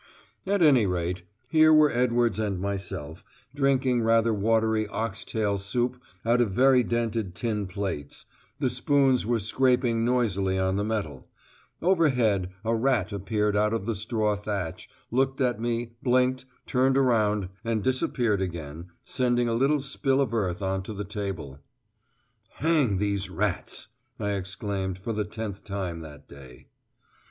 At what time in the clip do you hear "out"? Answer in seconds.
6.25-6.41, 13.55-13.75